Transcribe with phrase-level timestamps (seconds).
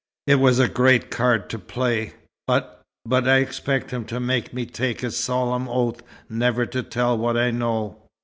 [0.25, 2.15] It was a great card to play.
[2.47, 7.15] But but I expected him to make me take a solemn oath never to tell
[7.15, 8.01] what I know."